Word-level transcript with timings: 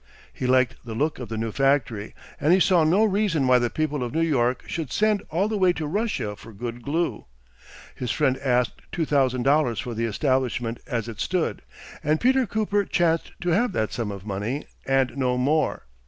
He 0.33 0.47
liked 0.47 0.77
the 0.83 0.95
look 0.95 1.19
of 1.19 1.29
the 1.29 1.37
new 1.37 1.51
factory, 1.51 2.15
and 2.39 2.51
he 2.53 2.59
saw 2.59 2.83
no 2.83 3.03
reason 3.05 3.45
why 3.47 3.59
the 3.59 3.69
people 3.69 4.03
of 4.03 4.15
New 4.15 4.21
York 4.23 4.63
should 4.65 4.91
send 4.91 5.21
all 5.29 5.47
the 5.47 5.59
way 5.59 5.73
to 5.73 5.85
Russia 5.85 6.35
for 6.35 6.51
good 6.53 6.81
glue. 6.81 7.25
His 7.93 8.09
friend 8.09 8.35
asked 8.39 8.81
two 8.91 9.05
thousand 9.05 9.43
dollars 9.43 9.79
for 9.79 9.93
the 9.93 10.05
establishment 10.05 10.79
as 10.87 11.07
it 11.07 11.19
stood, 11.19 11.61
and 12.03 12.19
Peter 12.19 12.47
Cooper 12.47 12.83
chanced 12.83 13.33
to 13.41 13.49
have 13.49 13.73
that 13.73 13.93
sum 13.93 14.09
of 14.11 14.25
money, 14.25 14.65
and 14.87 15.15
no 15.17 15.37
more. 15.37 15.83